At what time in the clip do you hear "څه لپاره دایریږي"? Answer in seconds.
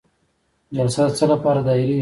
1.17-1.89